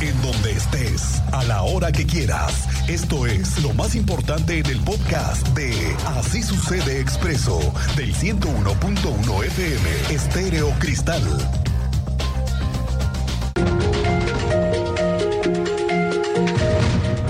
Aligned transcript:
en 0.00 0.20
donde 0.22 0.52
estés, 0.52 1.22
a 1.32 1.44
la 1.44 1.62
hora 1.62 1.90
que 1.90 2.06
quieras. 2.06 2.68
Esto 2.88 3.26
es 3.26 3.62
lo 3.62 3.72
más 3.72 3.94
importante 3.94 4.58
en 4.58 4.66
el 4.66 4.80
podcast 4.80 5.46
de 5.48 5.72
Así 6.06 6.42
sucede 6.42 7.00
expreso 7.00 7.58
del 7.96 8.14
101.1 8.14 9.44
FM 9.44 9.90
Estéreo 10.10 10.70
Cristal. 10.78 11.22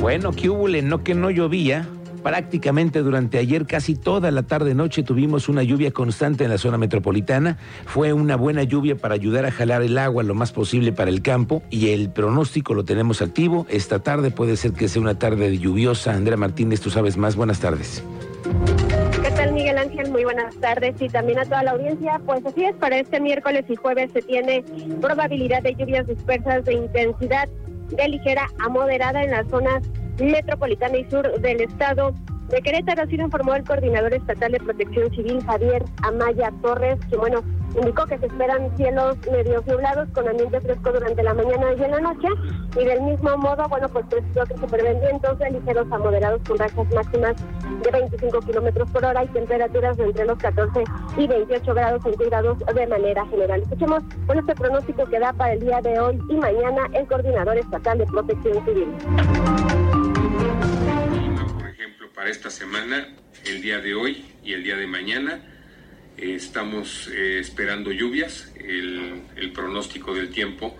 Bueno, 0.00 0.32
que 0.32 0.50
hubo, 0.50 0.68
no 0.68 1.04
que 1.04 1.14
no 1.14 1.30
llovía. 1.30 1.86
Prácticamente 2.26 3.04
durante 3.04 3.38
ayer, 3.38 3.66
casi 3.66 3.94
toda 3.94 4.32
la 4.32 4.42
tarde-noche, 4.42 5.04
tuvimos 5.04 5.48
una 5.48 5.62
lluvia 5.62 5.92
constante 5.92 6.42
en 6.42 6.50
la 6.50 6.58
zona 6.58 6.76
metropolitana. 6.76 7.56
Fue 7.84 8.12
una 8.12 8.34
buena 8.34 8.64
lluvia 8.64 8.96
para 8.96 9.14
ayudar 9.14 9.46
a 9.46 9.52
jalar 9.52 9.82
el 9.82 9.96
agua 9.96 10.24
lo 10.24 10.34
más 10.34 10.50
posible 10.50 10.90
para 10.90 11.08
el 11.08 11.22
campo 11.22 11.62
y 11.70 11.90
el 11.90 12.10
pronóstico 12.10 12.74
lo 12.74 12.84
tenemos 12.84 13.22
activo. 13.22 13.64
Esta 13.70 14.00
tarde 14.00 14.32
puede 14.32 14.56
ser 14.56 14.72
que 14.72 14.88
sea 14.88 15.00
una 15.02 15.16
tarde 15.16 15.56
lluviosa. 15.56 16.14
Andrea 16.14 16.36
Martínez, 16.36 16.80
tú 16.80 16.90
sabes 16.90 17.16
más. 17.16 17.36
Buenas 17.36 17.60
tardes. 17.60 18.02
¿Qué 19.22 19.30
tal 19.30 19.52
Miguel 19.52 19.78
Ángel? 19.78 20.10
Muy 20.10 20.24
buenas 20.24 20.56
tardes 20.56 21.00
y 21.00 21.08
también 21.08 21.38
a 21.38 21.44
toda 21.44 21.62
la 21.62 21.70
audiencia. 21.70 22.20
Pues 22.26 22.44
así 22.44 22.64
es, 22.64 22.74
para 22.74 22.98
este 22.98 23.20
miércoles 23.20 23.66
y 23.68 23.76
jueves 23.76 24.10
se 24.12 24.22
tiene 24.22 24.64
probabilidad 25.00 25.62
de 25.62 25.76
lluvias 25.76 26.08
dispersas 26.08 26.64
de 26.64 26.74
intensidad 26.74 27.48
de 27.88 28.08
ligera 28.08 28.48
a 28.58 28.68
moderada 28.68 29.22
en 29.22 29.30
las 29.30 29.46
zonas 29.46 29.84
metropolitana 30.18 30.98
y 30.98 31.04
sur 31.10 31.40
del 31.40 31.60
estado 31.60 32.14
de 32.48 32.62
Querétaro, 32.62 33.02
así 33.02 33.16
lo 33.16 33.24
informó 33.24 33.54
el 33.54 33.64
coordinador 33.64 34.14
estatal 34.14 34.52
de 34.52 34.60
protección 34.60 35.10
civil, 35.10 35.42
Javier 35.44 35.84
Amaya 36.02 36.52
Torres, 36.62 36.98
que 37.10 37.16
bueno, 37.16 37.42
indicó 37.76 38.06
que 38.06 38.18
se 38.18 38.26
esperan 38.26 38.70
cielos 38.76 39.16
medio 39.30 39.62
nublados 39.66 40.08
con 40.14 40.28
ambiente 40.28 40.60
fresco 40.60 40.92
durante 40.92 41.22
la 41.24 41.34
mañana 41.34 41.72
y 41.76 41.82
en 41.82 41.90
la 41.90 42.00
noche. 42.00 42.28
Y 42.80 42.84
del 42.84 43.02
mismo 43.02 43.36
modo, 43.36 43.68
bueno, 43.68 43.88
pues 43.88 44.06
precisó 44.06 44.44
que 44.44 44.56
se 44.56 44.66
prevén 44.68 45.00
vientos 45.00 45.38
de 45.38 45.50
ligeros 45.50 45.90
a 45.90 45.98
moderados 45.98 46.40
con 46.46 46.58
rachas 46.58 46.86
máximas 46.94 47.36
de 47.82 47.90
25 47.90 48.38
kilómetros 48.40 48.90
por 48.90 49.04
hora 49.04 49.24
y 49.24 49.28
temperaturas 49.28 49.96
de 49.96 50.04
entre 50.04 50.24
los 50.24 50.38
14 50.38 50.84
y 51.16 51.26
28 51.26 51.74
grados 51.74 52.02
centígrados 52.04 52.58
de 52.58 52.86
manera 52.86 53.26
general. 53.26 53.62
Escuchemos 53.62 54.02
con 54.26 54.38
este 54.38 54.54
pronóstico 54.54 55.04
que 55.06 55.18
da 55.18 55.32
para 55.32 55.54
el 55.54 55.60
día 55.60 55.80
de 55.80 55.98
hoy 55.98 56.20
y 56.28 56.36
mañana 56.36 56.88
el 56.92 57.06
coordinador 57.06 57.58
estatal 57.58 57.98
de 57.98 58.06
protección 58.06 58.64
civil 58.64 58.88
para 62.16 62.30
esta 62.30 62.50
semana, 62.50 63.08
el 63.44 63.60
día 63.60 63.78
de 63.80 63.94
hoy 63.94 64.24
y 64.42 64.54
el 64.54 64.64
día 64.64 64.76
de 64.76 64.86
mañana. 64.86 65.38
Eh, 66.16 66.34
estamos 66.34 67.08
eh, 67.12 67.38
esperando 67.38 67.92
lluvias. 67.92 68.52
El, 68.58 69.52
pronóstico 69.52 70.14
del 70.14 70.30
tiempo 70.30 70.76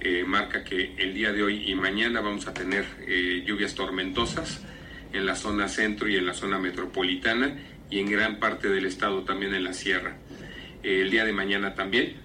eh, 0.00 0.22
marca 0.26 0.64
que 0.64 0.94
el 0.98 1.14
día 1.14 1.32
de 1.32 1.42
hoy 1.42 1.70
y 1.70 1.74
mañana 1.74 2.20
vamos 2.20 2.46
a 2.46 2.54
tener 2.54 2.84
lluvias 3.44 3.74
tormentosas 3.74 4.62
en 5.12 5.26
la 5.26 5.34
zona 5.34 5.68
centro 5.68 6.08
y 6.08 6.16
en 6.16 6.24
la 6.24 6.34
zona 6.34 6.58
metropolitana 6.58 7.56
y 7.90 7.98
en 7.98 8.10
gran 8.10 8.38
parte 8.38 8.68
del 8.68 8.86
estado 8.86 9.24
también 9.24 9.54
en 9.54 9.64
la 9.64 9.72
sierra. 9.72 10.16
el 10.82 11.10
día 11.10 11.24
de 11.24 11.32
mañana 11.32 11.74
también. 11.74 12.16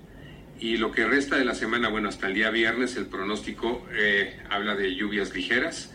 Y 0.60 0.78
lo 0.78 0.92
que 0.92 1.06
resta 1.06 1.38
de 1.38 1.46
la 1.46 1.56
semana, 1.56 1.90
bueno, 1.90 2.10
hasta 2.10 2.28
el 2.28 2.36
día 2.36 2.52
viernes, 2.52 2.96
el 2.96 3.08
pronóstico 3.08 3.86
habla 4.50 4.76
de 4.76 4.94
lluvias 4.96 5.34
ligeras. 5.34 5.92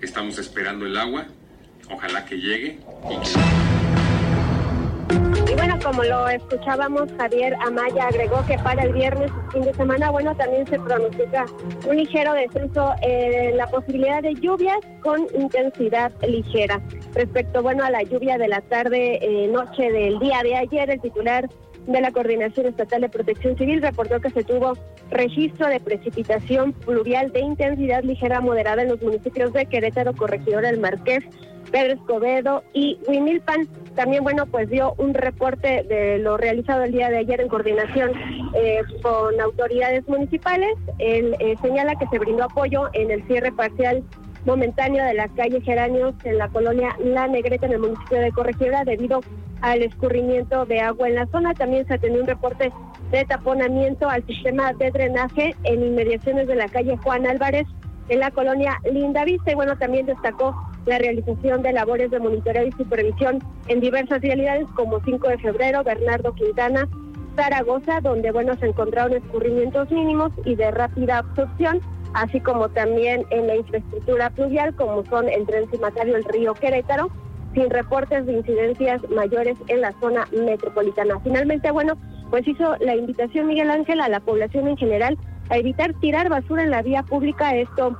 Estamos 0.00 0.38
esperando 0.38 0.86
el 0.86 0.96
agua, 0.96 1.26
Ojalá 1.88 2.24
que 2.24 2.36
llegue. 2.36 2.78
Y, 3.10 3.65
bueno, 5.54 5.78
como 5.82 6.02
lo 6.02 6.28
escuchábamos, 6.28 7.08
Javier 7.18 7.54
Amaya 7.64 8.08
agregó 8.08 8.44
que 8.46 8.58
para 8.58 8.82
el 8.82 8.92
viernes 8.92 9.30
fin 9.52 9.62
de 9.62 9.72
semana, 9.74 10.10
bueno, 10.10 10.34
también 10.34 10.66
se 10.66 10.78
pronostica 10.78 11.46
un 11.88 11.96
ligero 11.96 12.32
descenso 12.32 12.94
en 13.02 13.56
la 13.56 13.66
posibilidad 13.68 14.22
de 14.22 14.34
lluvias 14.34 14.78
con 15.02 15.26
intensidad 15.38 16.12
ligera. 16.26 16.80
Respecto, 17.14 17.62
bueno, 17.62 17.84
a 17.84 17.90
la 17.90 18.02
lluvia 18.02 18.38
de 18.38 18.48
la 18.48 18.60
tarde, 18.60 19.18
eh, 19.22 19.48
noche 19.48 19.90
del 19.92 20.18
día 20.18 20.42
de 20.42 20.56
ayer, 20.56 20.90
el 20.90 21.00
titular 21.00 21.48
de 21.86 22.00
la 22.00 22.10
Coordinación 22.10 22.66
Estatal 22.66 23.02
de 23.02 23.08
Protección 23.08 23.56
Civil 23.56 23.80
reportó 23.80 24.20
que 24.20 24.30
se 24.30 24.42
tuvo 24.42 24.72
registro 25.10 25.68
de 25.68 25.78
precipitación 25.78 26.72
pluvial 26.72 27.30
de 27.32 27.40
intensidad 27.40 28.02
ligera 28.02 28.40
moderada 28.40 28.82
en 28.82 28.88
los 28.88 29.00
municipios 29.00 29.52
de 29.52 29.66
Querétaro, 29.66 30.12
Corregidora 30.14 30.70
del 30.70 30.80
Marqués, 30.80 31.24
Pedro 31.70 31.94
Escobedo 31.94 32.62
y 32.72 32.98
Huimilpan. 33.06 33.68
También, 33.94 34.22
bueno, 34.24 34.46
pues 34.46 34.68
dio 34.68 34.94
un 34.98 35.14
reporte 35.14 35.82
de 35.84 36.18
lo 36.18 36.36
realizado 36.36 36.84
el 36.84 36.92
día 36.92 37.08
de 37.08 37.18
ayer 37.18 37.40
en 37.40 37.48
coordinación 37.48 38.12
eh, 38.54 38.80
con 39.02 39.40
autoridades 39.40 40.06
municipales. 40.08 40.74
Él 40.98 41.34
eh, 41.40 41.56
señala 41.62 41.96
que 41.96 42.06
se 42.08 42.18
brindó 42.18 42.44
apoyo 42.44 42.88
en 42.92 43.10
el 43.10 43.26
cierre 43.26 43.52
parcial 43.52 44.02
momentáneo 44.44 45.04
de 45.04 45.14
la 45.14 45.28
calle 45.28 45.60
Geranios 45.60 46.14
en 46.24 46.38
la 46.38 46.48
colonia 46.48 46.96
La 47.00 47.26
Negreta 47.26 47.66
en 47.66 47.72
el 47.72 47.80
municipio 47.80 48.20
de 48.20 48.30
Corregidora 48.30 48.84
debido 48.84 49.20
al 49.60 49.82
escurrimiento 49.82 50.64
de 50.66 50.80
agua 50.80 51.08
en 51.08 51.16
la 51.16 51.26
zona. 51.26 51.52
También 51.54 51.86
se 51.86 51.94
atendió 51.94 52.20
un 52.20 52.28
reporte 52.28 52.72
de 53.10 53.24
taponamiento 53.24 54.08
al 54.08 54.24
sistema 54.26 54.72
de 54.72 54.90
drenaje 54.90 55.54
en 55.64 55.82
inmediaciones 55.82 56.46
de 56.46 56.54
la 56.54 56.68
calle 56.68 56.96
Juan 56.98 57.26
Álvarez 57.26 57.66
en 58.08 58.20
la 58.20 58.30
colonia 58.30 58.78
Linda 58.90 59.24
Vista. 59.24 59.50
Y 59.50 59.54
bueno, 59.54 59.76
también 59.76 60.06
destacó 60.06 60.54
la 60.86 60.98
realización 60.98 61.62
de 61.62 61.72
labores 61.72 62.10
de 62.10 62.20
monitoreo 62.20 62.66
y 62.66 62.72
supervisión 62.72 63.40
en 63.68 63.80
diversas 63.80 64.22
realidades 64.22 64.66
como 64.74 65.00
5 65.04 65.28
de 65.28 65.38
febrero, 65.38 65.82
Bernardo 65.84 66.32
Quintana, 66.34 66.88
Zaragoza, 67.34 68.00
donde 68.00 68.30
bueno 68.30 68.54
se 68.56 68.66
encontraron 68.66 69.12
escurrimientos 69.12 69.90
mínimos 69.90 70.32
y 70.44 70.54
de 70.54 70.70
rápida 70.70 71.18
absorción, 71.18 71.80
así 72.14 72.40
como 72.40 72.68
también 72.70 73.26
en 73.30 73.46
la 73.46 73.56
infraestructura 73.56 74.30
pluvial, 74.30 74.74
como 74.74 75.04
son 75.04 75.28
el 75.28 75.44
tren 75.46 75.68
cimatario 75.70 76.14
del 76.14 76.24
río 76.24 76.54
Querétaro, 76.54 77.10
sin 77.52 77.68
reportes 77.68 78.26
de 78.26 78.34
incidencias 78.34 79.02
mayores 79.10 79.56
en 79.68 79.80
la 79.80 79.92
zona 80.00 80.26
metropolitana. 80.32 81.18
Finalmente, 81.20 81.70
bueno, 81.70 81.94
pues 82.30 82.46
hizo 82.46 82.76
la 82.80 82.94
invitación 82.94 83.48
Miguel 83.48 83.70
Ángel 83.70 84.00
a 84.00 84.08
la 84.08 84.20
población 84.20 84.68
en 84.68 84.76
general 84.76 85.18
a 85.48 85.58
evitar 85.58 85.94
tirar 86.00 86.28
basura 86.28 86.62
en 86.62 86.70
la 86.70 86.82
vía 86.82 87.02
pública, 87.02 87.54
esto 87.56 87.96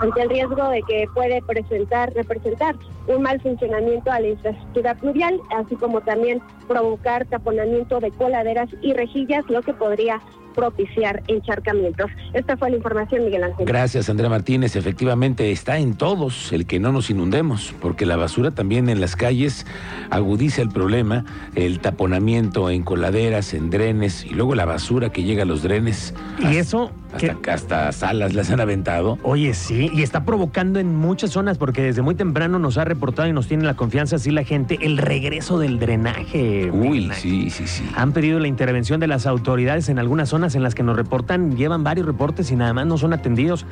ante 0.00 0.22
el 0.22 0.30
riesgo 0.30 0.68
de 0.68 0.82
que 0.82 1.06
puede 1.14 1.42
presentar, 1.42 2.12
representar 2.14 2.76
un 3.06 3.22
mal 3.22 3.40
funcionamiento 3.40 4.10
a 4.10 4.20
la 4.20 4.28
infraestructura 4.28 4.94
pluvial, 4.94 5.40
así 5.56 5.76
como 5.76 6.00
también 6.00 6.40
provocar 6.68 7.26
taponamiento 7.26 8.00
de 8.00 8.10
coladeras 8.12 8.68
y 8.80 8.92
rejillas, 8.92 9.44
lo 9.48 9.62
que 9.62 9.74
podría 9.74 10.20
propiciar 10.52 11.22
encharcamientos. 11.26 12.10
Esta 12.32 12.56
fue 12.56 12.70
la 12.70 12.76
información, 12.76 13.24
Miguel 13.24 13.44
Ángel. 13.44 13.66
Gracias, 13.66 14.08
Andrea 14.08 14.28
Martínez. 14.28 14.76
Efectivamente, 14.76 15.50
está 15.50 15.78
en 15.78 15.94
todos 15.94 16.52
el 16.52 16.66
que 16.66 16.80
no 16.80 16.92
nos 16.92 17.10
inundemos, 17.10 17.74
porque 17.80 18.06
la 18.06 18.16
basura 18.16 18.50
también 18.50 18.88
en 18.88 19.00
las 19.00 19.16
calles 19.16 19.66
agudiza 20.10 20.62
el 20.62 20.68
problema, 20.68 21.24
el 21.54 21.80
taponamiento 21.80 22.70
en 22.70 22.82
coladeras, 22.82 23.54
en 23.54 23.70
drenes, 23.70 24.24
y 24.24 24.30
luego 24.30 24.54
la 24.54 24.64
basura 24.64 25.10
que 25.10 25.22
llega 25.22 25.42
a 25.42 25.46
los 25.46 25.62
drenes. 25.62 26.14
Y 26.38 26.56
eso... 26.56 26.90
Hasta, 27.12 27.52
hasta 27.52 27.92
salas 27.92 28.32
las 28.32 28.50
han 28.50 28.60
aventado. 28.60 29.18
Oye, 29.22 29.52
sí, 29.52 29.90
y 29.92 30.00
está 30.00 30.24
provocando 30.24 30.80
en 30.80 30.96
muchas 30.96 31.30
zonas, 31.32 31.58
porque 31.58 31.82
desde 31.82 32.00
muy 32.00 32.14
temprano 32.14 32.58
nos 32.58 32.78
ha 32.78 32.86
reportado 32.86 33.28
y 33.28 33.34
nos 33.34 33.48
tiene 33.48 33.64
la 33.64 33.74
confianza 33.74 34.16
así 34.16 34.30
la 34.30 34.44
gente, 34.44 34.78
el 34.80 34.96
regreso 34.96 35.58
del 35.58 35.78
drenaje. 35.78 36.70
Uy, 36.70 37.10
sí, 37.12 37.50
sí, 37.50 37.66
sí. 37.66 37.84
Han 37.94 38.12
pedido 38.12 38.38
la 38.38 38.48
intervención 38.48 38.98
de 38.98 39.08
las 39.08 39.26
autoridades 39.26 39.90
en 39.90 39.98
algunas 39.98 40.30
zonas 40.30 40.41
en 40.42 40.62
las 40.62 40.74
que 40.74 40.82
nos 40.82 40.96
reportan, 40.96 41.56
llevan 41.56 41.84
varios 41.84 42.06
reportes 42.06 42.50
y 42.50 42.56
nada 42.56 42.72
más 42.72 42.86
no 42.86 42.98
son 42.98 43.12
atendidos. 43.12 43.64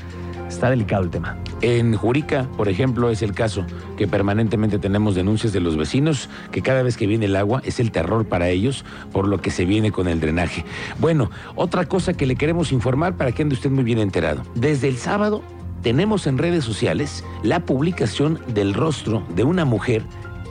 Está 0.49 0.71
delicado 0.71 1.03
el 1.03 1.11
tema. 1.11 1.37
En 1.61 1.95
Jurica, 1.95 2.49
por 2.57 2.69
ejemplo, 2.69 3.11
es 3.11 3.23
el 3.23 3.35
caso 3.35 3.65
que 3.97 4.09
permanentemente 4.09 4.79
tenemos 4.79 5.15
denuncias 5.15 5.53
de 5.53 5.61
los 5.61 5.77
vecinos 5.77 6.29
que 6.51 6.63
cada 6.63 6.83
vez 6.83 6.97
que 6.97 7.07
viene 7.07 7.27
el 7.27 7.37
agua 7.37 7.61
es 7.65 7.81
el 7.81 7.93
terror 7.93 8.27
para 8.27 8.49
ellos 8.49 8.85
por 9.13 9.29
lo 9.29 9.41
que 9.41 9.51
se 9.51 9.65
viene 9.65 9.93
con 9.93 10.09
el 10.09 10.21
drenaje. 10.21 10.65
Bueno, 10.99 11.31
otra 11.55 11.87
cosa 11.87 12.15
que 12.15 12.27
le 12.27 12.37
queremos 12.37 12.73
informar 12.73 13.17
para 13.17 13.33
que 13.33 13.43
ande 13.43 13.55
usted 13.55 13.71
muy 13.71 13.85
bien 13.85 13.99
enterado. 13.99 14.43
Desde 14.55 14.89
el 14.89 14.97
sábado 14.97 15.43
tenemos 15.83 16.27
en 16.27 16.39
redes 16.39 16.65
sociales 16.65 17.25
la 17.43 17.61
publicación 17.61 18.41
del 18.53 18.75
rostro 18.75 19.23
de 19.35 19.45
una 19.45 19.65
mujer 19.65 20.03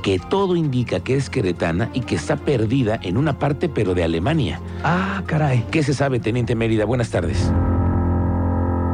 que 0.02 0.20
todo 0.20 0.56
indica 0.56 1.02
que 1.02 1.16
es 1.16 1.30
queretana 1.30 1.90
y 1.94 2.02
que 2.02 2.16
está 2.16 2.38
perdida 2.38 3.00
en 3.02 3.18
una 3.18 3.40
parte 3.40 3.70
pero 3.70 3.94
de 3.94 4.04
Alemania. 4.04 4.60
Ah, 4.84 5.24
caray. 5.26 5.64
¿Qué 5.72 5.84
se 5.84 5.94
sabe, 5.94 6.20
Teniente 6.20 6.56
Mérida? 6.56 6.86
Buenas 6.86 7.12
tardes. 7.12 7.52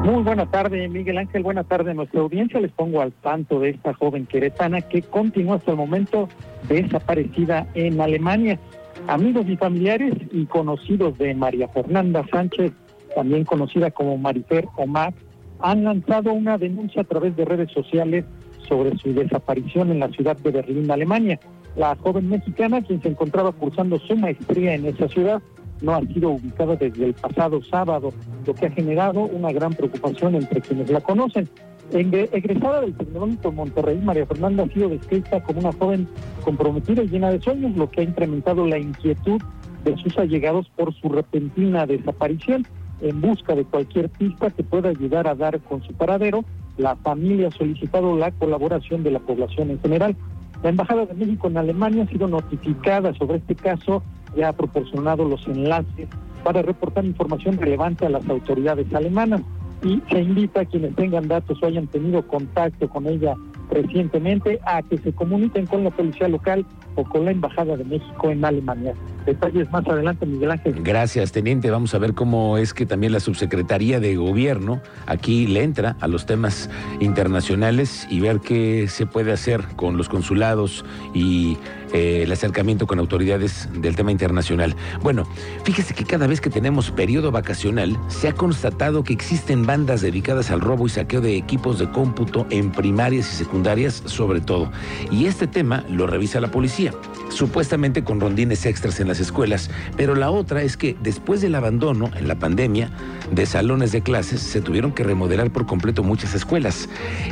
Muy 0.05 0.21
buena 0.21 0.45
tarde, 0.45 0.87
Miguel 0.87 1.17
Ángel. 1.17 1.41
Buena 1.41 1.63
tarde 1.63 1.89
a 1.89 1.93
nuestra 1.95 2.21
audiencia. 2.21 2.59
Les 2.59 2.71
pongo 2.71 3.01
al 3.01 3.11
tanto 3.11 3.59
de 3.59 3.71
esta 3.71 3.93
joven 3.95 4.27
queretana 4.27 4.81
que 4.81 5.01
continúa 5.01 5.55
hasta 5.55 5.71
el 5.71 5.77
momento 5.77 6.29
desaparecida 6.69 7.67
en 7.73 7.99
Alemania. 7.99 8.59
Amigos 9.07 9.47
y 9.47 9.57
familiares 9.57 10.13
y 10.31 10.45
conocidos 10.45 11.17
de 11.17 11.33
María 11.33 11.67
Fernanda 11.69 12.23
Sánchez, 12.31 12.71
también 13.15 13.45
conocida 13.45 13.89
como 13.89 14.15
Marifer 14.17 14.67
Omar, 14.77 15.13
han 15.59 15.83
lanzado 15.83 16.33
una 16.33 16.59
denuncia 16.59 17.01
a 17.01 17.05
través 17.05 17.35
de 17.35 17.45
redes 17.45 17.71
sociales 17.71 18.25
sobre 18.67 18.97
su 18.97 19.13
desaparición 19.13 19.91
en 19.91 19.99
la 19.99 20.09
ciudad 20.09 20.37
de 20.37 20.51
Berlín, 20.51 20.89
Alemania. 20.91 21.39
La 21.75 21.95
joven 21.95 22.29
mexicana, 22.29 22.81
quien 22.81 23.01
se 23.01 23.09
encontraba 23.09 23.51
cursando 23.51 23.99
su 23.99 24.15
maestría 24.15 24.75
en 24.75 24.85
esa 24.85 25.07
ciudad, 25.07 25.41
no 25.81 25.95
ha 25.95 26.01
sido 26.01 26.31
ubicada 26.31 26.75
desde 26.75 27.05
el 27.05 27.13
pasado 27.13 27.61
sábado, 27.63 28.13
lo 28.45 28.53
que 28.53 28.67
ha 28.67 28.71
generado 28.71 29.21
una 29.21 29.51
gran 29.51 29.73
preocupación 29.73 30.35
entre 30.35 30.61
quienes 30.61 30.89
la 30.89 31.01
conocen. 31.01 31.49
egresada 31.91 32.81
del 32.81 32.95
Tecnológico 32.95 33.51
Monterrey, 33.51 33.99
María 34.01 34.25
Fernanda 34.25 34.63
ha 34.63 34.73
sido 34.73 34.89
descrita 34.89 35.43
como 35.43 35.59
una 35.59 35.73
joven 35.73 36.07
comprometida 36.43 37.03
y 37.03 37.07
llena 37.07 37.31
de 37.31 37.41
sueños, 37.41 37.75
lo 37.75 37.89
que 37.89 38.01
ha 38.01 38.03
incrementado 38.03 38.65
la 38.65 38.77
inquietud 38.77 39.41
de 39.83 39.97
sus 39.97 40.17
allegados 40.17 40.69
por 40.75 40.93
su 40.93 41.09
repentina 41.09 41.85
desaparición. 41.85 42.65
En 43.01 43.19
busca 43.19 43.53
de 43.53 43.65
cualquier 43.65 44.09
pista 44.09 44.49
que 44.49 44.63
pueda 44.63 44.89
ayudar 44.89 45.27
a 45.27 45.35
dar 45.35 45.59
con 45.59 45.83
su 45.83 45.93
paradero, 45.93 46.45
la 46.77 46.95
familia 46.97 47.47
ha 47.47 47.51
solicitado 47.51 48.17
la 48.17 48.31
colaboración 48.31 49.03
de 49.03 49.11
la 49.11 49.19
población 49.19 49.71
en 49.71 49.79
general. 49.79 50.15
La 50.63 50.69
Embajada 50.69 51.05
de 51.05 51.13
México 51.13 51.47
en 51.47 51.57
Alemania 51.57 52.03
ha 52.03 52.07
sido 52.07 52.27
notificada 52.27 53.13
sobre 53.13 53.37
este 53.37 53.55
caso 53.55 54.03
y 54.35 54.41
ha 54.41 54.53
proporcionado 54.53 55.25
los 55.25 55.47
enlaces 55.47 56.07
para 56.43 56.61
reportar 56.61 57.05
información 57.05 57.57
relevante 57.57 58.05
a 58.05 58.09
las 58.09 58.27
autoridades 58.29 58.93
alemanas 58.93 59.41
y 59.83 60.01
se 60.09 60.21
invita 60.21 60.61
a 60.61 60.65
quienes 60.65 60.95
tengan 60.95 61.27
datos 61.27 61.61
o 61.61 61.65
hayan 61.65 61.87
tenido 61.87 62.25
contacto 62.27 62.89
con 62.89 63.07
ella 63.07 63.35
recientemente 63.71 64.59
a 64.65 64.81
que 64.83 64.97
se 64.97 65.13
comuniquen 65.13 65.65
con 65.65 65.83
la 65.83 65.91
policía 65.91 66.27
local 66.27 66.65
o 66.95 67.03
con 67.03 67.25
la 67.25 67.31
Embajada 67.31 67.77
de 67.77 67.83
México 67.83 68.29
en 68.29 68.43
Alemania. 68.43 68.93
Detalles 69.25 69.69
más 69.71 69.85
adelante, 69.87 70.25
Miguel 70.25 70.51
Ángel. 70.51 70.75
Gracias, 70.83 71.31
teniente. 71.31 71.71
Vamos 71.71 71.93
a 71.95 71.97
ver 71.97 72.13
cómo 72.13 72.57
es 72.57 72.73
que 72.73 72.85
también 72.85 73.11
la 73.11 73.19
subsecretaría 73.19 73.99
de 73.99 74.15
gobierno 74.15 74.81
aquí 75.07 75.47
le 75.47 75.63
entra 75.63 75.97
a 75.99 76.07
los 76.07 76.25
temas 76.25 76.69
internacionales 76.99 78.07
y 78.09 78.19
ver 78.19 78.39
qué 78.39 78.87
se 78.87 79.05
puede 79.05 79.31
hacer 79.31 79.61
con 79.75 79.97
los 79.97 80.09
consulados 80.09 80.85
y 81.13 81.57
eh, 81.93 82.23
el 82.23 82.31
acercamiento 82.31 82.87
con 82.87 82.99
autoridades 82.99 83.69
del 83.73 83.95
tema 83.95 84.11
internacional. 84.11 84.75
Bueno, 85.01 85.27
fíjese 85.63 85.93
que 85.93 86.05
cada 86.05 86.27
vez 86.27 86.41
que 86.41 86.49
tenemos 86.49 86.91
periodo 86.91 87.31
vacacional, 87.31 87.97
se 88.07 88.27
ha 88.27 88.33
constatado 88.33 89.03
que 89.03 89.13
existen 89.13 89.65
bandas 89.65 90.01
dedicadas 90.01 90.51
al 90.51 90.61
robo 90.61 90.85
y 90.85 90.89
saqueo 90.89 91.21
de 91.21 91.37
equipos 91.37 91.79
de 91.79 91.89
cómputo 91.89 92.45
en 92.49 92.71
primarias 92.71 93.31
y 93.33 93.35
secundarias, 93.35 94.03
sobre 94.05 94.41
todo. 94.41 94.71
Y 95.11 95.25
este 95.25 95.47
tema 95.47 95.83
lo 95.89 96.07
revisa 96.07 96.39
la 96.39 96.51
policía, 96.51 96.93
supuestamente 97.35 98.03
con 98.03 98.19
rondines 98.19 98.65
extras 98.65 98.99
en 98.99 99.07
las 99.09 99.19
escuelas, 99.19 99.69
pero 99.97 100.15
la 100.15 100.31
otra 100.31 100.63
es 100.63 100.77
que 100.77 100.95
después 101.01 101.41
del 101.41 101.55
abandono 101.55 102.09
en 102.15 102.27
la 102.27 102.35
pandemia 102.35 102.89
de 103.31 103.45
salones 103.45 103.91
de 103.91 104.01
clases, 104.01 104.39
se 104.41 104.61
tuvieron 104.61 104.93
que 104.93 105.03
remodelar 105.03 105.51
por 105.51 105.65
completo 105.65 106.03
muchas 106.03 106.33
escuelas. 106.33 106.87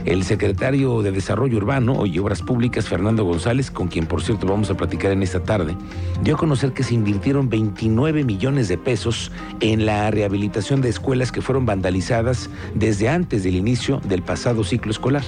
El 0.06 0.24
secretario 0.24 1.02
de 1.02 1.12
Desarrollo 1.12 1.58
Urbano 1.58 2.06
y 2.06 2.20
Obras 2.20 2.42
Públicas, 2.42 2.88
Fernando 2.88 3.24
González, 3.24 3.72
con 3.72 3.88
quien 3.88 4.06
por 4.06 4.22
cierto 4.22 4.46
vamos 4.46 4.70
a 4.70 4.78
platicar 4.78 5.12
en 5.12 5.24
esta 5.24 5.42
tarde, 5.42 5.76
dio 6.22 6.36
a 6.36 6.38
conocer 6.38 6.74
que 6.74 6.84
se 6.84 6.96
invirtieron 6.96 7.50
29 7.50 8.24
millones 8.24 8.68
de 8.68 8.78
pesos 8.78 9.32
en 9.62 9.86
la 9.86 10.12
rehabilitación 10.12 10.82
de 10.82 10.90
escuelas 10.90 11.32
que 11.32 11.42
fueron 11.42 11.66
vandalizadas 11.66 12.50
desde 12.76 13.10
antes 13.10 13.44
del 13.44 13.56
inicio 13.56 14.02
del 14.04 14.22
pasado 14.22 14.64
ciclo 14.64 14.92
escolar. 14.92 15.24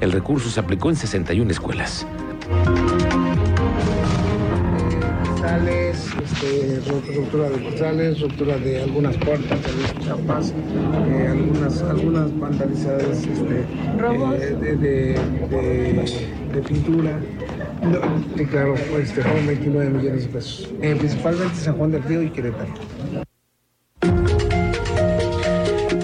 El 0.00 0.12
recurso 0.12 0.48
se 0.50 0.60
aplicó 0.60 0.90
en 0.90 0.96
61 0.96 1.50
escuelas. 1.50 2.06
Este, 5.46 6.80
ruptura 7.14 7.48
de 7.48 7.58
portales, 7.58 8.20
ruptura 8.20 8.58
de 8.58 8.82
algunas 8.82 9.16
puertas, 9.16 9.62
de 9.62 9.72
los 9.80 10.04
chapas, 10.04 10.52
eh, 10.52 11.28
algunas, 11.28 11.82
algunas 11.82 12.40
vandalizadas 12.40 13.18
este, 13.18 13.60
eh, 13.60 14.56
de, 14.60 15.14
de, 16.52 16.62
pintura. 16.62 17.20
No, 17.80 18.42
y 18.42 18.44
claro, 18.46 18.74
este, 19.00 19.22
fueron 19.22 19.46
29 19.46 19.90
millones 19.90 20.22
de 20.24 20.28
pesos. 20.30 20.68
Eh, 20.82 20.96
principalmente 20.98 21.54
San 21.54 21.76
Juan 21.76 21.92
del 21.92 22.02
Río 22.02 22.22
y 22.22 22.30
Querétaro. 22.30 23.25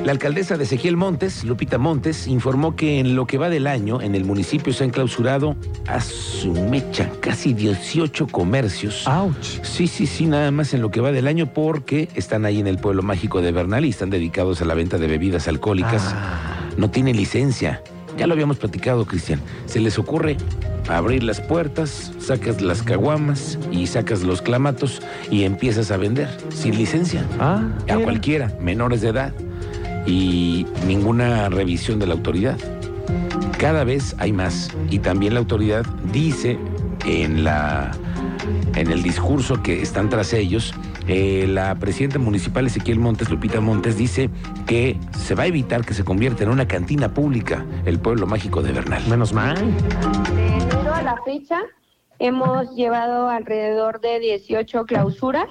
La 0.04 0.10
alcaldesa 0.10 0.56
de 0.56 0.64
Ezequiel 0.64 0.96
Montes, 0.96 1.44
Lupita 1.44 1.78
Montes, 1.78 2.26
informó 2.26 2.74
que 2.74 2.98
en 2.98 3.14
lo 3.14 3.24
que 3.24 3.38
va 3.38 3.48
del 3.48 3.68
año, 3.68 4.00
en 4.00 4.16
el 4.16 4.24
municipio 4.24 4.72
se 4.72 4.82
han 4.82 4.90
clausurado 4.90 5.54
a 5.86 6.00
su 6.00 6.52
mecha 6.52 7.08
casi 7.20 7.54
18 7.54 8.26
comercios. 8.26 9.06
¡Auch! 9.06 9.36
Sí, 9.62 9.86
sí, 9.86 10.08
sí, 10.08 10.26
nada 10.26 10.50
más 10.50 10.74
en 10.74 10.82
lo 10.82 10.90
que 10.90 11.00
va 11.00 11.12
del 11.12 11.28
año 11.28 11.52
porque 11.54 12.08
están 12.16 12.44
ahí 12.44 12.58
en 12.58 12.66
el 12.66 12.78
pueblo 12.78 13.04
mágico 13.04 13.42
de 13.42 13.52
Bernal 13.52 13.84
y 13.84 13.90
están 13.90 14.10
dedicados 14.10 14.60
a 14.60 14.64
la 14.64 14.74
venta 14.74 14.98
de 14.98 15.06
bebidas 15.06 15.46
alcohólicas. 15.46 16.02
Ah. 16.12 16.68
No 16.76 16.90
tienen 16.90 17.16
licencia. 17.16 17.80
Ya 18.18 18.26
lo 18.26 18.32
habíamos 18.32 18.56
platicado, 18.56 19.06
Cristian. 19.06 19.40
Se 19.66 19.78
les 19.78 20.00
ocurre 20.00 20.36
abrir 20.88 21.22
las 21.22 21.40
puertas, 21.40 22.12
sacas 22.18 22.60
las 22.60 22.82
caguamas 22.82 23.56
y 23.70 23.86
sacas 23.86 24.24
los 24.24 24.42
clamatos 24.42 25.00
y 25.30 25.44
empiezas 25.44 25.92
a 25.92 25.96
vender 25.96 26.28
sin 26.48 26.76
licencia. 26.76 27.24
Ah, 27.38 27.62
a 27.88 27.98
cualquiera, 27.98 28.52
menores 28.60 29.00
de 29.00 29.10
edad 29.10 29.32
y 30.06 30.66
ninguna 30.86 31.48
revisión 31.48 31.98
de 31.98 32.06
la 32.06 32.14
autoridad. 32.14 32.58
Cada 33.58 33.84
vez 33.84 34.16
hay 34.18 34.32
más 34.32 34.70
y 34.90 34.98
también 34.98 35.34
la 35.34 35.40
autoridad 35.40 35.84
dice 36.12 36.58
en 37.06 37.44
la 37.44 37.92
en 38.74 38.90
el 38.90 39.02
discurso 39.02 39.62
que 39.62 39.82
están 39.82 40.08
tras 40.08 40.32
ellos 40.32 40.74
eh, 41.08 41.46
la 41.48 41.74
presidenta 41.76 42.18
municipal 42.18 42.66
Ezequiel 42.66 42.98
Montes, 42.98 43.28
Lupita 43.28 43.60
Montes, 43.60 43.96
dice 43.96 44.30
que 44.66 44.98
se 45.18 45.34
va 45.34 45.44
a 45.44 45.46
evitar 45.46 45.84
que 45.84 45.94
se 45.94 46.04
convierta 46.04 46.44
en 46.44 46.50
una 46.50 46.68
cantina 46.68 47.12
pública 47.12 47.64
el 47.84 47.98
pueblo 47.98 48.26
mágico 48.26 48.62
de 48.62 48.72
Bernal. 48.72 49.02
Menos 49.08 49.32
mal. 49.32 49.56
De 50.34 50.46
enero 50.46 50.94
a 50.94 51.02
la 51.02 51.16
fecha 51.24 51.60
hemos 52.18 52.74
llevado 52.76 53.28
alrededor 53.28 54.00
de 54.00 54.20
18 54.20 54.86
clausuras 54.86 55.48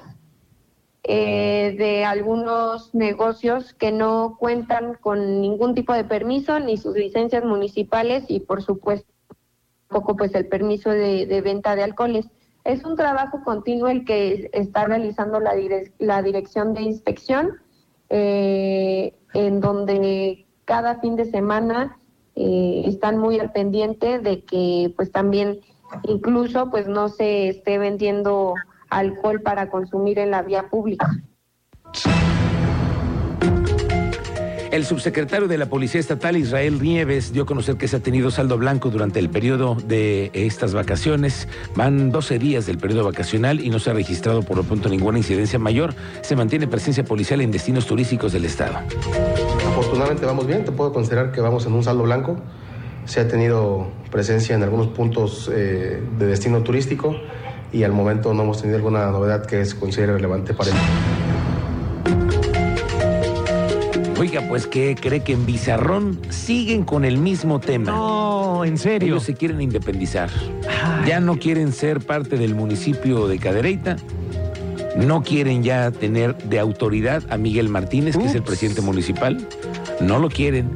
eh, 1.03 1.75
de 1.77 2.05
algunos 2.05 2.93
negocios 2.93 3.73
que 3.73 3.91
no 3.91 4.37
cuentan 4.39 4.95
con 5.01 5.41
ningún 5.41 5.73
tipo 5.73 5.93
de 5.93 6.03
permiso 6.03 6.59
ni 6.59 6.77
sus 6.77 6.95
licencias 6.95 7.43
municipales 7.43 8.25
y 8.27 8.41
por 8.41 8.61
supuesto 8.61 9.11
tampoco 9.87 10.15
pues 10.15 10.33
el 10.35 10.47
permiso 10.47 10.89
de, 10.89 11.25
de 11.25 11.41
venta 11.41 11.75
de 11.75 11.83
alcoholes. 11.83 12.27
Es 12.63 12.85
un 12.85 12.95
trabajo 12.95 13.43
continuo 13.43 13.87
el 13.87 14.05
que 14.05 14.49
está 14.53 14.85
realizando 14.85 15.39
la, 15.39 15.55
direc- 15.55 15.91
la 15.97 16.21
Dirección 16.21 16.73
de 16.73 16.83
Inspección, 16.83 17.57
eh, 18.09 19.15
en 19.33 19.59
donde 19.59 20.45
cada 20.65 20.99
fin 20.99 21.15
de 21.15 21.25
semana 21.25 21.97
eh, 22.35 22.83
están 22.85 23.17
muy 23.17 23.39
al 23.39 23.51
pendiente 23.51 24.19
de 24.19 24.43
que 24.43 24.93
pues 24.95 25.11
también 25.11 25.59
incluso 26.03 26.69
pues 26.69 26.87
no 26.87 27.09
se 27.09 27.49
esté 27.49 27.77
vendiendo 27.77 28.53
alcohol 28.91 29.41
para 29.41 29.69
consumir 29.69 30.19
en 30.19 30.29
la 30.29 30.43
vía 30.43 30.69
pública. 30.69 31.09
El 34.71 34.85
subsecretario 34.85 35.49
de 35.49 35.57
la 35.57 35.65
Policía 35.65 35.99
Estatal, 35.99 36.37
Israel 36.37 36.81
Nieves, 36.81 37.33
dio 37.33 37.43
a 37.43 37.45
conocer 37.45 37.75
que 37.75 37.89
se 37.89 37.97
ha 37.97 37.99
tenido 37.99 38.31
saldo 38.31 38.57
blanco 38.57 38.89
durante 38.89 39.19
el 39.19 39.29
periodo 39.29 39.75
de 39.75 40.31
estas 40.33 40.73
vacaciones. 40.73 41.49
Van 41.75 42.09
12 42.09 42.39
días 42.39 42.67
del 42.67 42.77
periodo 42.77 43.03
vacacional 43.03 43.59
y 43.59 43.69
no 43.69 43.79
se 43.79 43.89
ha 43.89 43.93
registrado 43.93 44.43
por 44.43 44.55
lo 44.55 44.63
pronto 44.63 44.87
ninguna 44.87 45.17
incidencia 45.17 45.59
mayor. 45.59 45.93
Se 46.21 46.37
mantiene 46.37 46.67
presencia 46.67 47.03
policial 47.03 47.41
en 47.41 47.51
destinos 47.51 47.85
turísticos 47.85 48.31
del 48.31 48.45
Estado. 48.45 48.77
Afortunadamente 49.67 50.25
vamos 50.25 50.47
bien, 50.47 50.63
te 50.63 50.71
puedo 50.71 50.93
considerar 50.93 51.33
que 51.33 51.41
vamos 51.41 51.65
en 51.65 51.73
un 51.73 51.83
saldo 51.83 52.03
blanco. 52.03 52.37
Se 53.03 53.19
ha 53.19 53.27
tenido 53.27 53.89
presencia 54.09 54.55
en 54.55 54.63
algunos 54.63 54.87
puntos 54.87 55.51
eh, 55.53 56.01
de 56.17 56.25
destino 56.25 56.63
turístico 56.63 57.17
y 57.71 57.83
al 57.83 57.91
momento 57.91 58.33
no 58.33 58.43
hemos 58.43 58.59
tenido 58.59 58.77
alguna 58.77 59.11
novedad 59.11 59.45
que 59.45 59.63
se 59.65 59.77
considere 59.77 60.13
relevante 60.13 60.53
para 60.53 60.71
el 60.71 60.77
Oiga, 64.19 64.41
pues 64.47 64.67
que 64.67 64.95
cree 64.95 65.21
que 65.21 65.33
en 65.33 65.47
Bizarrón 65.47 66.19
siguen 66.29 66.83
con 66.83 67.05
el 67.05 67.17
mismo 67.17 67.59
tema. 67.59 67.91
No, 67.91 68.63
en 68.63 68.77
serio. 68.77 69.15
Ellos 69.15 69.23
se 69.23 69.33
quieren 69.33 69.59
independizar. 69.61 70.29
Ay. 70.69 71.09
Ya 71.09 71.19
no 71.19 71.37
quieren 71.37 71.73
ser 71.73 72.01
parte 72.01 72.37
del 72.37 72.53
municipio 72.53 73.27
de 73.27 73.39
Cadereyta. 73.39 73.95
No 74.95 75.23
quieren 75.23 75.63
ya 75.63 75.89
tener 75.89 76.37
de 76.37 76.59
autoridad 76.59 77.23
a 77.31 77.37
Miguel 77.37 77.69
Martínez, 77.69 78.15
que 78.15 78.25
es 78.25 78.35
el 78.35 78.43
presidente 78.43 78.81
municipal. 78.81 79.47
No 80.01 80.19
lo 80.19 80.29
quieren. 80.29 80.69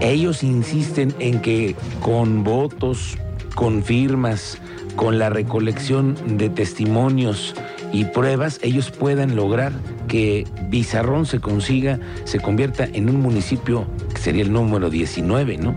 Ellos 0.00 0.42
insisten 0.42 1.14
en 1.20 1.40
que 1.40 1.74
con 2.02 2.44
votos, 2.44 3.16
con 3.58 3.82
firmas, 3.82 4.58
con 4.94 5.18
la 5.18 5.30
recolección 5.30 6.14
de 6.38 6.48
testimonios 6.48 7.56
y 7.92 8.04
pruebas, 8.04 8.60
ellos 8.62 8.92
puedan 8.92 9.34
lograr 9.34 9.72
que 10.06 10.46
Bizarrón 10.68 11.26
se 11.26 11.40
consiga, 11.40 11.98
se 12.22 12.38
convierta 12.38 12.84
en 12.84 13.10
un 13.10 13.20
municipio 13.20 13.84
que 14.14 14.20
sería 14.20 14.44
el 14.44 14.52
número 14.52 14.90
19, 14.90 15.58
¿no? 15.58 15.74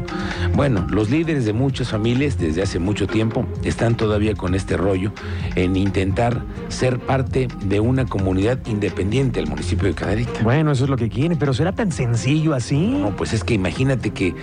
Bueno, 0.53 0.85
los 0.91 1.09
líderes 1.09 1.43
de 1.43 1.53
muchas 1.53 1.89
familias 1.89 2.37
desde 2.37 2.61
hace 2.61 2.77
mucho 2.77 3.07
tiempo 3.07 3.47
están 3.63 3.97
todavía 3.97 4.35
con 4.35 4.53
este 4.53 4.77
rollo 4.77 5.11
en 5.55 5.75
intentar 5.75 6.43
ser 6.67 6.99
parte 6.99 7.47
de 7.65 7.79
una 7.79 8.05
comunidad 8.05 8.59
independiente 8.67 9.39
al 9.39 9.47
municipio 9.47 9.87
de 9.87 9.95
Cadereyta. 9.95 10.43
Bueno, 10.43 10.71
eso 10.71 10.83
es 10.83 10.89
lo 10.91 10.97
que 10.97 11.09
quieren, 11.09 11.35
pero 11.39 11.51
¿será 11.55 11.71
tan 11.71 11.91
sencillo 11.91 12.53
así? 12.53 12.77
No, 12.77 13.15
pues 13.15 13.33
es 13.33 13.43
que 13.43 13.55
imagínate 13.55 14.11
que 14.11 14.35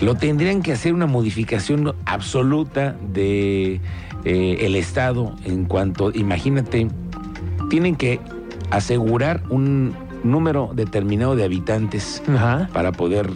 lo 0.00 0.14
tendrían 0.14 0.62
que 0.62 0.72
hacer 0.72 0.92
una 0.94 1.06
modificación 1.06 1.94
absoluta 2.04 2.96
de 3.12 3.80
eh, 4.24 4.58
el 4.60 4.76
Estado 4.76 5.34
en 5.44 5.64
cuanto, 5.64 6.10
imagínate, 6.12 6.88
tienen 7.70 7.96
que 7.96 8.20
asegurar 8.70 9.42
un 9.48 9.94
número 10.24 10.70
determinado 10.74 11.36
de 11.36 11.44
habitantes 11.44 12.22
Ajá. 12.28 12.68
para 12.72 12.92
poder 12.92 13.30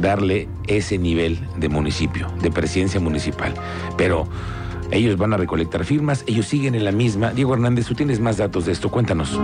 darle 0.00 0.48
ese 0.66 0.98
nivel 0.98 1.38
de 1.56 1.68
municipio, 1.68 2.28
de 2.42 2.50
presidencia 2.50 3.00
municipal. 3.00 3.54
Pero 3.96 4.28
ellos 4.90 5.16
van 5.16 5.32
a 5.32 5.36
recolectar 5.36 5.84
firmas, 5.84 6.24
ellos 6.26 6.46
siguen 6.46 6.74
en 6.74 6.84
la 6.84 6.92
misma. 6.92 7.32
Diego 7.32 7.54
Hernández, 7.54 7.86
tú 7.86 7.94
tienes 7.94 8.20
más 8.20 8.36
datos 8.38 8.66
de 8.66 8.72
esto, 8.72 8.90
cuéntanos. 8.90 9.38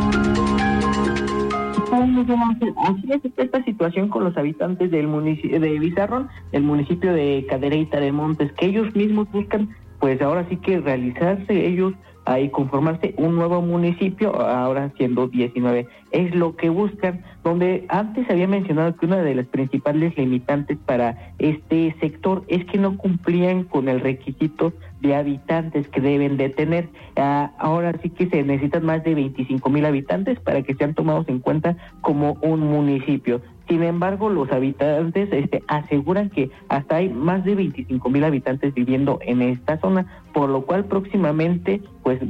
Esta 3.36 3.62
situación 3.64 4.08
con 4.08 4.24
los 4.24 4.36
habitantes 4.36 4.90
del 4.90 5.06
municipio 5.06 5.60
de 5.60 5.78
Bizarrón, 5.78 6.28
del 6.52 6.62
municipio 6.62 7.12
de 7.12 7.46
Cadereyta 7.48 8.00
de 8.00 8.12
Montes, 8.12 8.52
que 8.52 8.66
ellos 8.66 8.94
mismos 8.94 9.30
buscan, 9.32 9.74
pues 10.00 10.20
ahora 10.20 10.46
sí 10.48 10.56
que 10.56 10.80
realizarse 10.80 11.66
ellos 11.66 11.94
ahí 12.26 12.50
conformarse 12.50 13.14
un 13.16 13.36
nuevo 13.36 13.62
municipio, 13.62 14.38
ahora 14.38 14.92
siendo 14.96 15.28
19. 15.28 15.86
Es 16.10 16.34
lo 16.34 16.56
que 16.56 16.68
buscan, 16.68 17.22
donde 17.44 17.86
antes 17.88 18.28
había 18.28 18.48
mencionado 18.48 18.96
que 18.96 19.06
una 19.06 19.22
de 19.22 19.34
las 19.34 19.46
principales 19.46 20.16
limitantes 20.18 20.76
para 20.84 21.32
este 21.38 21.94
sector 22.00 22.44
es 22.48 22.64
que 22.66 22.78
no 22.78 22.96
cumplían 22.98 23.64
con 23.64 23.88
el 23.88 24.00
requisito 24.00 24.72
de 25.00 25.14
habitantes 25.14 25.88
que 25.88 26.00
deben 26.00 26.36
de 26.36 26.48
tener. 26.48 26.88
Ah, 27.16 27.52
ahora 27.58 27.92
sí 28.02 28.10
que 28.10 28.28
se 28.28 28.42
necesitan 28.42 28.84
más 28.84 29.04
de 29.04 29.14
25 29.14 29.70
mil 29.70 29.86
habitantes 29.86 30.40
para 30.40 30.62
que 30.62 30.74
sean 30.74 30.94
tomados 30.94 31.28
en 31.28 31.38
cuenta 31.38 31.76
como 32.00 32.36
un 32.42 32.60
municipio. 32.60 33.40
Sin 33.68 33.82
embargo, 33.82 34.30
los 34.30 34.50
habitantes 34.52 35.28
este, 35.32 35.62
aseguran 35.66 36.30
que 36.30 36.50
hasta 36.68 36.96
hay 36.96 37.08
más 37.08 37.44
de 37.44 37.56
25 37.56 38.08
mil 38.10 38.22
habitantes 38.22 38.72
viviendo 38.72 39.18
en 39.22 39.42
esta 39.42 39.78
zona, 39.78 40.06
por 40.36 40.50
lo 40.50 40.66
cual 40.66 40.84
próximamente 40.84 41.80
pues 42.02 42.20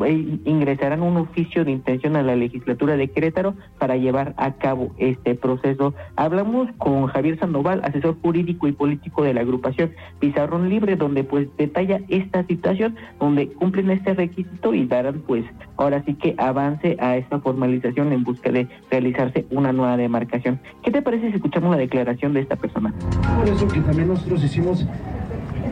ingresarán 0.44 1.02
un 1.02 1.16
oficio 1.16 1.64
de 1.64 1.72
intención 1.72 2.14
a 2.14 2.22
la 2.22 2.36
legislatura 2.36 2.96
de 2.96 3.08
Querétaro 3.08 3.54
para 3.80 3.96
llevar 3.96 4.32
a 4.36 4.52
cabo 4.52 4.92
este 4.96 5.34
proceso. 5.34 5.92
Hablamos 6.14 6.68
con 6.78 7.08
Javier 7.08 7.36
Sandoval, 7.40 7.80
asesor 7.82 8.16
jurídico 8.22 8.68
y 8.68 8.72
político 8.72 9.24
de 9.24 9.34
la 9.34 9.40
agrupación 9.40 9.90
Pizarrón 10.20 10.68
Libre, 10.68 10.94
donde 10.94 11.24
pues 11.24 11.48
detalla 11.56 12.00
esta 12.06 12.46
situación, 12.46 12.94
donde 13.18 13.48
cumplen 13.48 13.90
este 13.90 14.14
requisito 14.14 14.72
y 14.72 14.86
darán 14.86 15.22
pues 15.26 15.44
ahora 15.76 16.04
sí 16.04 16.14
que 16.14 16.36
avance 16.38 16.96
a 17.00 17.16
esta 17.16 17.40
formalización 17.40 18.12
en 18.12 18.22
busca 18.22 18.52
de 18.52 18.68
realizarse 18.88 19.46
una 19.50 19.72
nueva 19.72 19.96
demarcación. 19.96 20.60
¿Qué 20.84 20.92
te 20.92 21.02
parece 21.02 21.30
si 21.30 21.36
escuchamos 21.38 21.72
la 21.72 21.78
declaración 21.78 22.34
de 22.34 22.42
esta 22.42 22.54
persona? 22.54 22.94
Por 23.36 23.48
eso 23.48 23.66
que 23.66 23.80
también 23.80 24.06
nosotros 24.06 24.44
hicimos 24.44 24.86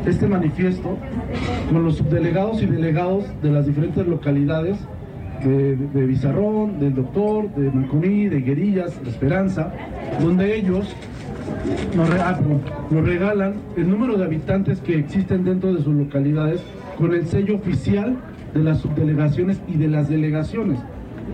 este 0.06 0.26
manifiesto 0.26 0.98
con 1.70 1.84
los 1.84 1.96
subdelegados 1.96 2.62
y 2.62 2.66
delegados 2.66 3.24
de 3.42 3.50
las 3.50 3.66
diferentes 3.66 4.06
localidades 4.06 4.76
de, 5.42 5.76
de 5.76 6.06
Bizarrón, 6.06 6.78
del 6.78 6.94
Doctor, 6.94 7.54
de 7.54 7.70
Manconí, 7.70 8.28
de 8.28 8.40
Guerillas, 8.40 9.02
de 9.02 9.10
Esperanza, 9.10 9.72
donde 10.20 10.56
ellos 10.56 10.94
nos, 11.96 12.10
ah, 12.10 12.38
nos 12.90 13.04
regalan 13.04 13.54
el 13.76 13.88
número 13.90 14.16
de 14.16 14.24
habitantes 14.24 14.80
que 14.80 14.98
existen 14.98 15.44
dentro 15.44 15.74
de 15.74 15.82
sus 15.82 15.94
localidades 15.94 16.62
con 16.98 17.12
el 17.14 17.26
sello 17.26 17.56
oficial 17.56 18.16
de 18.54 18.62
las 18.62 18.78
subdelegaciones 18.78 19.60
y 19.66 19.76
de 19.76 19.88
las 19.88 20.08
delegaciones. 20.08 20.78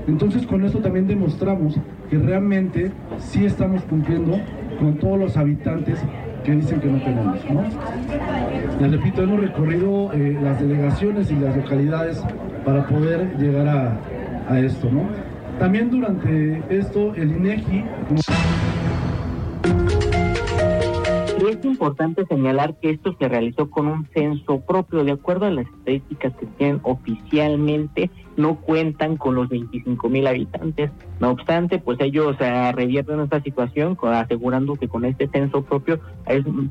Entonces 0.08 0.46
con 0.46 0.64
esto 0.64 0.78
también 0.78 1.06
demostramos 1.06 1.76
que 2.08 2.18
realmente 2.18 2.90
sí 3.18 3.44
estamos 3.44 3.82
cumpliendo 3.82 4.38
con 4.78 4.94
todos 4.94 5.18
los 5.18 5.36
habitantes 5.36 5.98
que 6.44 6.52
dicen 6.52 6.80
que 6.80 6.88
no 6.88 6.98
tenemos, 6.98 7.38
¿no? 7.50 7.62
Les 8.80 8.90
repito, 8.92 9.22
hemos 9.22 9.40
recorrido 9.40 10.12
eh, 10.12 10.38
las 10.42 10.60
delegaciones 10.60 11.30
y 11.30 11.36
las 11.36 11.56
localidades 11.56 12.22
para 12.64 12.86
poder 12.86 13.36
llegar 13.38 13.68
a, 14.48 14.58
esto, 14.58 14.90
¿no? 14.90 15.02
También 15.60 15.90
durante 15.90 16.60
esto 16.70 17.14
el 17.14 17.30
INEGI 17.30 17.84
es 21.60 21.66
importante 21.66 22.24
señalar 22.26 22.74
que 22.80 22.90
esto 22.90 23.14
se 23.18 23.28
realizó 23.28 23.70
con 23.70 23.86
un 23.86 24.08
censo 24.14 24.60
propio. 24.60 25.04
De 25.04 25.12
acuerdo 25.12 25.46
a 25.46 25.50
las 25.50 25.66
estadísticas 25.66 26.32
que 26.36 26.46
tienen 26.46 26.80
oficialmente, 26.82 28.10
no 28.36 28.56
cuentan 28.56 29.16
con 29.16 29.34
los 29.34 29.48
25 29.48 30.08
mil 30.08 30.26
habitantes. 30.26 30.90
No 31.20 31.30
obstante, 31.30 31.78
pues 31.78 32.00
ellos 32.00 32.36
eh, 32.40 32.72
revierten 32.72 33.20
esta 33.20 33.42
situación 33.42 33.96
asegurando 34.02 34.76
que 34.76 34.88
con 34.88 35.04
este 35.04 35.28
censo 35.28 35.62
propio 35.62 36.00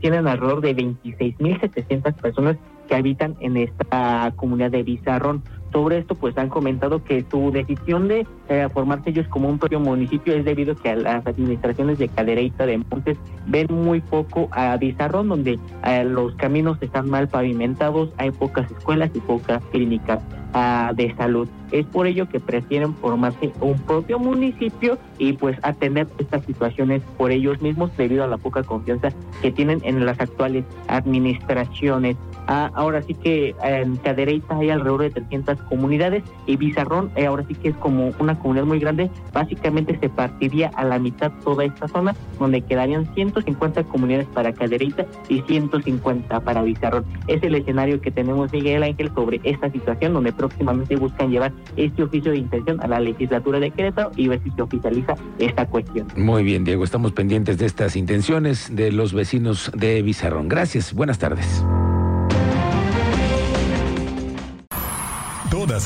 tienen 0.02 0.28
alrededor 0.28 0.62
de 0.62 0.74
26 0.74 1.40
mil 1.40 1.60
700 1.60 2.14
personas 2.16 2.58
que 2.88 2.96
habitan 2.96 3.36
en 3.40 3.58
esta 3.58 4.34
comunidad 4.36 4.72
de 4.72 4.84
Bizarrón. 4.84 5.44
Sobre 5.72 6.00
esto, 6.00 6.16
pues 6.16 6.38
han 6.38 6.50
comentado 6.50 7.04
que 7.04 7.24
su 7.30 7.52
decisión 7.52 8.08
de 8.08 8.26
eh, 8.48 8.68
formarse 8.74 9.12
ellos 9.12 9.28
como 9.28 9.50
un 9.50 9.60
propio 9.60 9.80
municipio 9.80 10.34
es 10.34 10.44
debido 10.44 10.74
a 10.74 10.76
que 10.76 10.96
las 10.96 11.26
administraciones 11.28 12.00
de 12.00 12.08
Cadereyta 12.08 12.66
de 12.66 12.80
Montes 12.80 13.18
ven 13.46 13.68
muy 13.70 14.02
poco 14.02 14.50
a 14.52 14.76
Bizarrón, 14.78 15.30
donde 15.30 15.60
eh, 15.86 16.04
los 16.04 16.34
caminos 16.36 16.78
están 16.82 17.10
mal 17.10 17.28
pavimentados, 17.28 18.10
hay 18.18 18.32
pocas 18.32 18.70
escuelas 18.72 19.12
y 19.14 19.20
pocas 19.20 19.62
clínicas 19.72 20.20
ah, 20.54 20.92
de 20.96 21.16
salud. 21.16 21.48
Es 21.72 21.86
por 21.86 22.08
ello 22.08 22.28
que 22.28 22.40
prefieren 22.40 22.96
formarse 22.96 23.52
un 23.62 23.78
propio 23.82 24.18
municipio 24.18 24.98
y 25.20 25.34
pues 25.34 25.58
atender 25.62 26.08
estas 26.18 26.44
situaciones 26.46 27.04
por 27.18 27.30
ellos 27.30 27.62
mismos 27.62 27.96
debido 27.96 28.24
a 28.24 28.28
la 28.28 28.38
poca 28.38 28.64
confianza 28.64 29.10
que 29.44 29.52
tienen 29.52 29.82
en 29.84 30.04
las 30.04 30.20
actuales 30.20 30.66
administraciones. 30.88 32.18
Ah, 32.52 32.72
ahora 32.74 33.04
sí 33.04 33.14
que 33.14 33.56
en 33.64 33.98
Cadereyta 33.98 34.58
hay 34.58 34.72
alrededor 34.72 35.04
de 35.04 35.12
300 35.12 35.62
comunidades 35.70 36.24
y 36.48 36.58
Bizarrón 36.58 37.12
eh, 37.16 37.28
ahora 37.28 37.46
sí 37.48 37.54
que 37.54 37.70
es 37.70 37.76
como 37.76 38.12
una 38.18 38.40
comunidad 38.40 38.66
muy 38.66 38.80
grande. 38.80 39.12
Básicamente 39.32 40.00
se 40.00 40.10
partiría 40.10 40.70
a 40.70 40.84
la 40.84 40.98
mitad 40.98 41.32
toda 41.44 41.64
esta 41.64 41.88
zona 41.88 42.16
donde 42.40 42.62
quedarían 42.62 43.14
150 43.14 43.84
comunidades 43.84 44.26
para 44.34 44.52
Cadereyta 44.52 45.06
y 45.28 45.42
150 45.42 46.40
para 46.40 46.64
Bizarrón. 46.64 47.06
Es 47.28 47.44
el 47.44 47.54
escenario 47.54 48.02
que 48.02 48.10
tenemos 48.10 48.52
Miguel 48.52 48.82
Ángel 48.82 49.12
sobre 49.14 49.40
esta 49.44 49.70
situación 49.70 50.14
donde 50.14 50.34
próximamente 50.34 50.96
buscan 50.96 51.30
llevar 51.30 51.54
este 51.76 52.02
oficio 52.02 52.32
de 52.32 52.40
intención 52.40 52.82
a 52.82 52.88
la 52.88 53.00
legislatura 53.00 53.60
de 53.60 53.70
Querétaro 53.70 54.10
y 54.16 54.28
ver 54.28 54.42
si 54.44 54.50
se 54.50 54.64
oficializa 54.64 55.14
esta 55.38 55.68
cuestión. 55.68 56.08
Muy 56.18 56.42
bien, 56.42 56.64
Diego, 56.64 56.84
estamos 56.84 57.12
pendientes 57.12 57.60
de 57.60 57.68
estas 57.68 57.96
intenciones 57.96 58.76
de 58.76 58.92
los 58.92 59.14
vecinos 59.14 59.72
de 59.76 60.02
Bizarrón. 60.02 60.48
Gracias, 60.48 60.96
buenas 60.96 61.20
tardes. 61.20 61.64